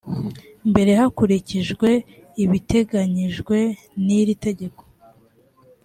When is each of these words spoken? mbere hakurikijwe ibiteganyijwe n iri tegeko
mbere 0.69 0.91
hakurikijwe 0.99 1.89
ibiteganyijwe 2.43 3.57
n 4.05 4.05
iri 4.19 4.35
tegeko 4.45 4.81